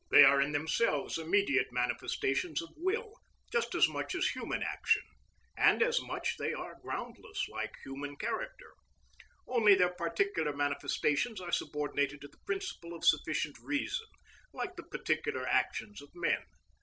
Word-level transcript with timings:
They 0.09 0.23
are 0.23 0.41
in 0.41 0.51
themselves 0.51 1.19
immediate 1.19 1.71
manifestations 1.71 2.59
of 2.59 2.69
will, 2.75 3.13
just 3.51 3.75
as 3.75 3.87
much 3.87 4.15
as 4.15 4.25
human 4.25 4.63
action; 4.63 5.03
and 5.55 5.83
as 5.83 5.97
such 6.09 6.37
they 6.37 6.53
are 6.53 6.79
groundless, 6.81 7.47
like 7.49 7.75
human 7.83 8.15
character. 8.15 8.73
Only 9.47 9.75
their 9.75 9.93
particular 9.93 10.53
manifestations 10.55 11.39
are 11.39 11.51
subordinated 11.51 12.19
to 12.21 12.27
the 12.29 12.39
principle 12.47 12.95
of 12.95 13.05
sufficient 13.05 13.59
reason, 13.59 14.07
like 14.53 14.75
the 14.75 14.81
particular 14.89 15.45
actions 15.47 16.01
of 16.01 16.09
men. 16.15 16.45